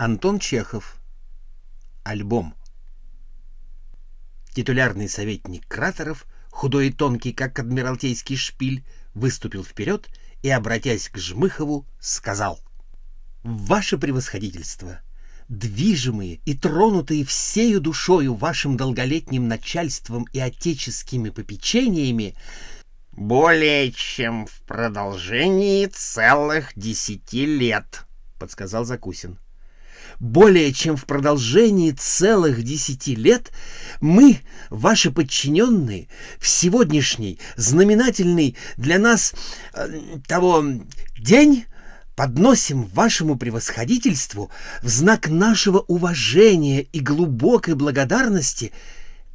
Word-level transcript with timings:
Антон 0.00 0.38
Чехов. 0.38 1.00
Альбом. 2.04 2.54
Титулярный 4.54 5.08
советник 5.08 5.66
Кратеров, 5.66 6.24
худой 6.50 6.86
и 6.86 6.92
тонкий, 6.92 7.32
как 7.32 7.58
адмиралтейский 7.58 8.36
шпиль, 8.36 8.84
выступил 9.14 9.64
вперед 9.64 10.08
и, 10.42 10.50
обратясь 10.50 11.08
к 11.08 11.18
Жмыхову, 11.18 11.84
сказал 11.98 12.60
«Ваше 13.42 13.98
превосходительство!» 13.98 15.00
движимые 15.48 16.38
и 16.44 16.54
тронутые 16.54 17.24
всею 17.24 17.80
душою 17.80 18.34
вашим 18.34 18.76
долголетним 18.76 19.48
начальством 19.48 20.28
и 20.32 20.38
отеческими 20.38 21.30
попечениями, 21.30 22.36
более 23.10 23.90
чем 23.90 24.46
в 24.46 24.60
продолжении 24.60 25.86
целых 25.86 26.70
десяти 26.76 27.46
лет, 27.46 28.06
подсказал 28.38 28.84
Закусин 28.84 29.40
более 30.20 30.72
чем 30.72 30.96
в 30.96 31.04
продолжении 31.04 31.92
целых 31.92 32.62
десяти 32.62 33.14
лет 33.14 33.52
мы, 34.00 34.40
ваши 34.70 35.10
подчиненные, 35.10 36.08
в 36.38 36.48
сегодняшний 36.48 37.38
знаменательный 37.56 38.56
для 38.76 38.98
нас 38.98 39.34
э, 39.74 39.88
того 40.26 40.64
день 41.18 41.64
подносим 42.16 42.86
вашему 42.86 43.36
превосходительству 43.36 44.50
в 44.82 44.88
знак 44.88 45.28
нашего 45.28 45.78
уважения 45.78 46.82
и 46.82 46.98
глубокой 46.98 47.74
благодарности 47.74 48.72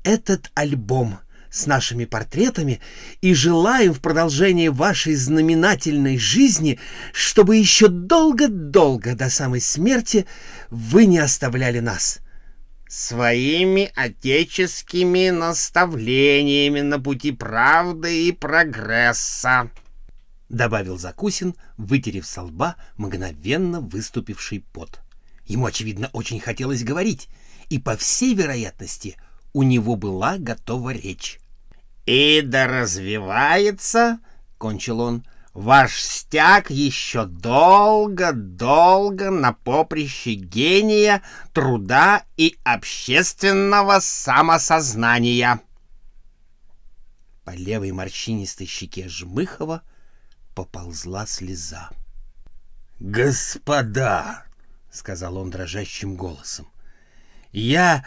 этот 0.04 0.52
альбом— 0.54 1.20
с 1.54 1.68
нашими 1.68 2.06
портретами 2.06 2.82
и 3.22 3.36
желаем 3.36 3.94
в 3.94 4.02
продолжении 4.02 4.70
вашей 4.70 5.14
знаменательной 5.14 6.18
жизни, 6.18 6.80
чтобы 7.14 7.58
еще 7.58 7.90
долго-долго 7.90 9.16
до 9.16 9.30
самой 9.30 9.62
смерти 9.62 10.26
вы 10.72 11.06
не 11.06 11.20
оставляли 11.20 11.80
нас. 11.80 12.20
Своими 12.90 13.92
отеческими 13.96 15.30
наставлениями 15.30 16.82
на 16.82 17.00
пути 17.00 17.32
правды 17.32 18.28
и 18.28 18.32
прогресса,— 18.32 19.70
добавил 20.50 20.98
Закусин, 20.98 21.56
вытерев 21.78 22.26
со 22.26 22.42
лба 22.44 22.78
мгновенно 22.98 23.80
выступивший 23.80 24.66
пот. 24.74 25.02
Ему, 25.46 25.68
очевидно, 25.68 26.10
очень 26.14 26.40
хотелось 26.40 26.84
говорить, 26.84 27.30
и, 27.70 27.78
по 27.78 27.96
всей 27.96 28.34
вероятности, 28.34 29.18
у 29.54 29.62
него 29.62 29.96
была 29.96 30.38
готова 30.38 30.92
речь. 30.92 31.40
«И 32.06 32.42
да 32.42 32.68
развивается,— 32.68 34.20
кончил 34.58 35.00
он,— 35.00 35.26
ваш 35.54 36.02
стяг 36.02 36.70
еще 36.70 37.26
долго-долго 37.26 38.12
на 39.32 39.54
поприще 39.54 40.34
гения, 40.34 41.22
труда 41.54 42.26
и 42.36 42.58
общественного 42.64 44.00
самосознания». 44.02 45.62
По 47.46 47.52
левой 47.52 47.92
морщинистой 47.92 48.68
щеке 48.68 49.08
Жмыхова 49.08 49.82
поползла 50.56 51.26
слеза. 51.26 51.90
«Господа!»— 53.00 54.44
сказал 54.92 55.38
он 55.38 55.50
дрожащим 55.50 56.16
голосом. 56.16 56.68
«Я 57.52 58.06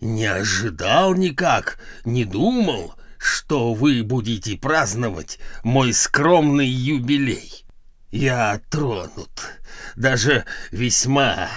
не 0.00 0.26
ожидал 0.26 1.14
никак, 1.14 1.78
не 2.04 2.24
думал, 2.24 2.94
что 3.18 3.74
вы 3.74 4.02
будете 4.02 4.56
праздновать 4.56 5.38
мой 5.62 5.92
скромный 5.92 6.68
юбилей. 6.68 7.64
Я 8.10 8.60
тронут, 8.70 9.42
даже 9.94 10.44
весьма. 10.70 11.50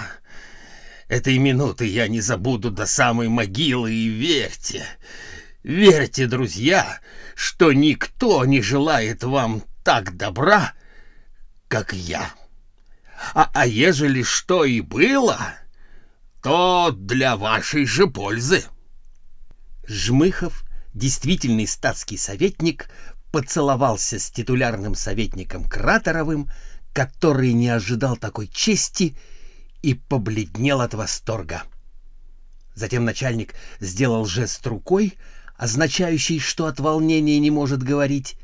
Этой 1.08 1.38
минуты 1.38 1.86
я 1.86 2.08
не 2.08 2.20
забуду 2.20 2.70
до 2.70 2.86
самой 2.86 3.28
могилы, 3.28 3.92
и 3.92 4.08
верьте, 4.08 4.84
верьте, 5.62 6.26
друзья, 6.26 7.00
что 7.34 7.72
никто 7.72 8.44
не 8.44 8.62
желает 8.62 9.24
вам 9.24 9.62
так 9.84 10.16
добра, 10.16 10.72
как 11.68 11.92
я. 11.92 12.30
А, 13.34 13.50
а 13.52 13.66
ежели 13.66 14.22
что 14.22 14.64
и 14.64 14.80
было, 14.80 15.38
то 16.42 16.90
для 16.92 17.36
вашей 17.36 17.86
же 17.86 18.06
пользы. 18.06 18.64
Жмыхов 19.86 20.64
действительный 20.94 21.66
статский 21.66 22.16
советник 22.16 22.90
поцеловался 23.30 24.18
с 24.18 24.30
титулярным 24.30 24.94
советником 24.94 25.64
Кратеровым, 25.64 26.48
который 26.92 27.52
не 27.52 27.68
ожидал 27.68 28.16
такой 28.16 28.48
чести 28.48 29.16
и 29.82 29.94
побледнел 29.94 30.80
от 30.80 30.94
восторга. 30.94 31.62
Затем 32.74 33.04
начальник 33.04 33.54
сделал 33.78 34.24
жест 34.24 34.66
рукой, 34.66 35.14
означающий, 35.56 36.38
что 36.38 36.66
от 36.66 36.80
волнения 36.80 37.38
не 37.38 37.50
может 37.50 37.82
говорить, 37.82 38.36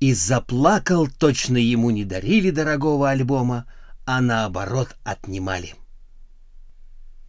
и 0.00 0.12
заплакал, 0.14 1.08
точно 1.08 1.56
ему 1.56 1.90
не 1.90 2.04
дарили 2.04 2.50
дорогого 2.50 3.10
альбома, 3.10 3.66
а 4.04 4.20
наоборот 4.20 4.96
отнимали. 5.04 5.74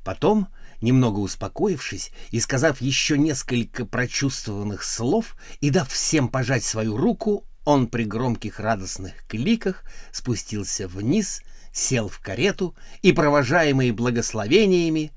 Потом 0.07 0.47
Немного 0.79 1.19
успокоившись 1.19 2.13
и 2.31 2.40
сказав 2.40 2.79
еще 2.79 3.18
несколько 3.18 3.85
прочувствованных 3.85 4.84
слов 4.84 5.35
и 5.59 5.69
дав 5.69 5.91
всем 5.91 6.29
пожать 6.29 6.63
свою 6.63 6.95
руку, 6.95 7.44
он 7.66 7.88
при 7.88 8.06
громких 8.06 8.62
радостных 8.62 9.25
кликах 9.28 9.84
спустился 10.13 10.88
вниз, 10.88 11.41
сел 11.73 12.07
в 12.07 12.19
карету 12.19 12.73
и, 13.01 13.12
провожаемый 13.12 13.91
благословениями, 13.91 15.12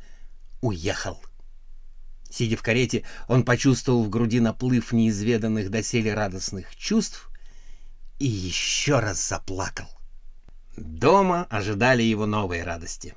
уехал. 0.60 1.22
Сидя 2.28 2.56
в 2.56 2.62
карете, 2.62 3.04
он 3.28 3.44
почувствовал 3.44 4.02
в 4.02 4.10
груди 4.10 4.40
наплыв 4.40 4.92
неизведанных 4.92 5.70
доселе 5.70 6.14
радостных 6.14 6.74
чувств 6.74 7.30
и 8.18 8.26
еще 8.26 8.98
раз 8.98 9.28
заплакал. 9.28 9.86
Дома 10.76 11.46
ожидали 11.48 12.02
его 12.02 12.26
новые 12.26 12.64
радости. 12.64 13.14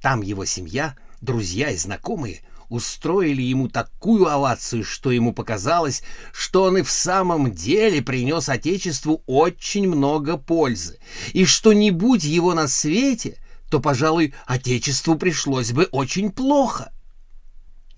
Там 0.00 0.22
его 0.22 0.46
семья— 0.46 0.96
друзья 1.22 1.70
и 1.70 1.76
знакомые 1.76 2.42
устроили 2.68 3.42
ему 3.42 3.68
такую 3.68 4.26
овацию, 4.26 4.84
что 4.84 5.12
ему 5.12 5.32
показалось, 5.32 6.02
что 6.32 6.64
он 6.64 6.78
и 6.78 6.82
в 6.82 6.90
самом 6.90 7.52
деле 7.52 8.02
принес 8.02 8.48
Отечеству 8.48 9.22
очень 9.26 9.88
много 9.88 10.36
пользы, 10.36 10.98
и 11.32 11.44
что 11.44 11.72
не 11.72 11.90
будь 11.90 12.24
его 12.24 12.54
на 12.54 12.68
свете, 12.68 13.38
то, 13.70 13.78
пожалуй, 13.80 14.34
Отечеству 14.46 15.16
пришлось 15.16 15.72
бы 15.72 15.84
очень 15.92 16.30
плохо. 16.30 16.92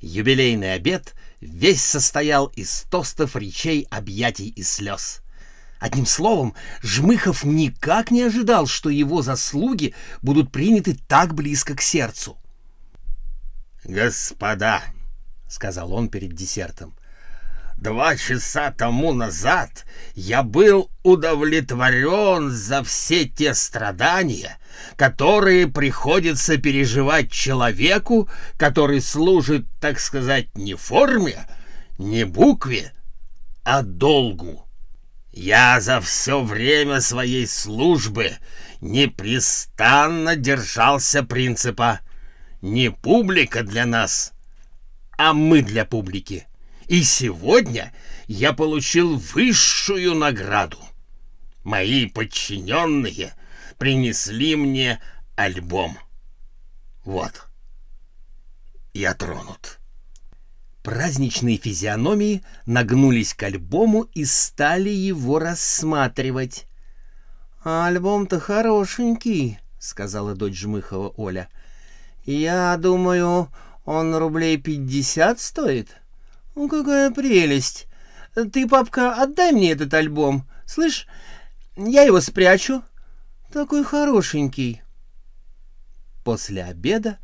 Юбилейный 0.01 0.75
обед 0.75 1.15
весь 1.41 1.83
состоял 1.83 2.47
из 2.47 2.83
тостов, 2.91 3.37
речей, 3.37 3.87
объятий 3.91 4.49
и 4.49 4.63
слез. 4.63 5.23
Одним 5.79 6.07
словом, 6.07 6.55
Жмыхов 6.83 7.45
никак 7.45 8.11
не 8.11 8.23
ожидал, 8.23 8.67
что 8.67 8.91
его 8.91 9.23
заслуги 9.23 9.95
будут 10.21 10.51
приняты 10.51 10.99
так 11.09 11.35
близко 11.35 11.75
к 11.75 11.81
сердцу. 11.81 12.39
«Господа»,— 13.85 14.83
сказал 15.49 15.93
он 15.93 16.09
перед 16.09 16.33
десертом,— 16.33 16.95
«два 17.77 18.17
часа 18.17 18.71
тому 18.71 19.13
назад 19.13 19.85
я 20.15 20.43
был 20.43 20.91
удовлетворен 21.03 22.51
за 22.51 22.83
все 22.83 23.27
те 23.27 23.53
страдания, 23.55 24.59
которые 24.97 25.67
приходится 25.67 26.57
переживать 26.57 27.31
человеку, 27.31 28.29
который 28.57 29.03
служит, 29.03 29.67
так 29.81 30.01
сказать, 30.01 30.57
не 30.57 30.75
форме, 30.75 31.47
не 31.99 32.25
букве, 32.25 32.93
а 33.65 33.83
долгу. 33.83 34.67
Я 35.31 35.81
за 35.81 36.01
все 36.01 36.43
время 36.43 37.01
своей 37.01 37.47
службы 37.47 38.33
непрестанно 38.81 40.37
держался 40.37 41.23
принципа 41.23 42.01
не 42.65 42.91
публика 42.91 43.63
для 43.63 43.85
нас, 43.85 44.33
а 45.19 45.35
мы 45.35 45.61
для 45.61 45.85
публики. 45.85 46.47
И 46.89 47.03
сегодня 47.03 47.93
я 48.27 48.55
получил 48.55 49.19
высшую 49.19 50.15
награду. 50.15 50.79
Мои 51.63 52.07
подчиненные 52.07 53.35
принесли 53.77 54.57
мне 54.57 54.99
альбом. 55.37 55.99
Вот. 57.05 57.49
Я 58.95 59.13
тронут. 59.13 59.79
Праздничные 60.83 61.59
физиономии 61.59 62.43
нагнулись 62.65 63.35
к 63.35 63.43
альбому 63.43 64.05
и 64.15 64.25
стали 64.25 64.91
его 64.91 65.39
рассматривать. 65.39 66.67
«Альбом-то 67.63 68.41
хорошенький»,— 68.41 69.59
сказала 69.79 70.35
дочь 70.35 70.59
Жмыхова 70.59 71.13
Оля.— 71.17 71.49
«Я 72.25 72.77
думаю, 72.79 73.51
он 73.85 74.17
рублей 74.17 74.57
пятьдесят 74.57 75.41
стоит? 75.41 75.97
Ну, 76.55 76.69
какая 76.69 77.11
прелесть! 77.11 77.87
Ты, 78.35 78.67
папка, 78.67 79.23
отдай 79.23 79.53
мне 79.53 79.73
этот 79.73 79.93
альбом. 79.93 80.49
Слышь, 80.67 81.07
я 81.77 82.03
его 82.03 82.21
спрячу. 82.21 82.83
Такой 83.53 83.85
хорошенький». 83.85 84.83
После 86.25 86.65
обеда 86.65 87.19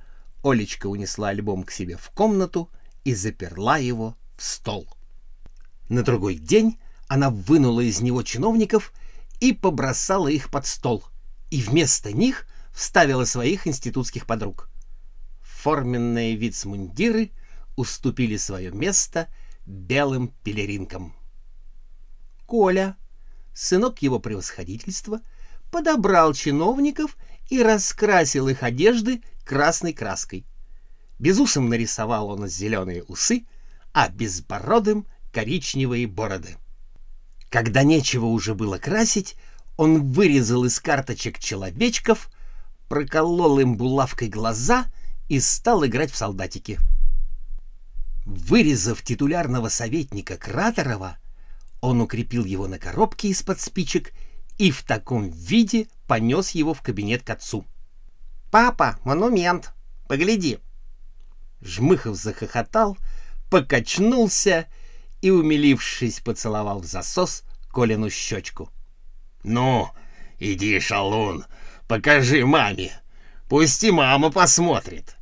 Олечка 0.45 0.87
унесла 0.87 1.29
альбом 1.29 1.65
к 1.65 1.71
себе 1.71 1.97
в 1.97 2.11
комнату 2.11 2.71
и 3.05 3.15
заперла 3.15 3.79
его 3.79 4.17
в 4.37 4.45
стол. 4.45 4.87
На 5.89 6.03
другой 6.03 6.35
день 6.35 6.79
она 7.09 7.31
вынула 7.31 7.81
из 7.81 8.01
него 8.01 8.23
чиновников 8.23 8.93
и 9.41 9.53
побросала 9.53 10.29
их 10.29 10.51
под 10.51 10.67
стол, 10.67 11.05
и 11.51 11.63
вместо 11.63 12.13
них 12.13 12.47
вставила 12.73 13.25
своих 13.25 13.67
институтских 13.67 14.27
подруг. 14.27 14.70
Форменные 15.63 16.37
вицмундиры 16.37 17.33
уступили 17.77 18.39
свое 18.39 18.71
место 18.71 19.29
белым 19.67 20.33
пелеринкам. 20.43 21.15
Коля, 22.47 22.97
сынок 23.53 24.01
его 24.01 24.21
превосходительства, 24.21 25.21
подобрал 25.71 26.33
чиновников 26.33 27.19
и 27.51 27.63
раскрасил 27.63 28.49
их 28.49 28.63
одежды 28.63 29.23
красной 29.45 29.93
краской. 29.93 30.47
Безусом 31.19 31.69
нарисовал 31.69 32.31
он 32.31 32.49
зеленые 32.49 33.05
усы, 33.05 33.45
а 33.93 34.09
безбородым— 34.09 35.07
коричневые 35.31 36.07
бороды. 36.07 36.57
Когда 37.51 37.83
нечего 37.83 38.25
уже 38.25 38.55
было 38.55 38.79
красить, 38.79 39.37
он 39.77 40.11
вырезал 40.11 40.65
из 40.65 40.81
карточек 40.81 41.39
человечков, 41.39 42.31
проколол 42.89 43.59
им 43.59 43.77
булавкой 43.77 44.29
глаза 44.29 44.87
и 45.31 45.39
стал 45.39 45.87
играть 45.87 46.11
в 46.11 46.17
солдатики. 46.17 46.81
Вырезав 48.27 49.01
титулярного 49.03 49.69
советника 49.69 50.37
Кратерова, 50.37 51.19
он 51.81 52.01
укрепил 52.01 52.45
его 52.45 52.67
на 52.67 52.81
коробке 52.81 53.29
из-под 53.29 53.61
спичек 53.61 54.13
и 54.59 54.73
в 54.73 54.83
таком 54.83 55.31
виде 55.31 55.87
понес 56.09 56.51
его 56.51 56.75
в 56.75 56.83
кабинет 56.83 57.23
к 57.23 57.31
отцу. 57.31 57.65
«Папа, 58.51 58.99
монумент! 59.05 59.73
Погляди!» 60.09 60.59
Жмыхов 61.61 62.17
захохотал, 62.17 62.99
покачнулся 63.51 64.67
и, 65.23 65.31
умилившись, 65.31 66.19
поцеловал 66.19 66.81
в 66.81 66.87
засос 66.87 67.45
Колину 67.73 68.11
щечку. 68.11 68.69
«Ну, 69.45 69.91
иди, 70.41 70.81
шалун, 70.81 71.45
покажи 71.87 72.45
маме. 72.45 73.01
Пусти 73.49 73.93
мама 73.93 74.33
посмотрит». 74.33 75.17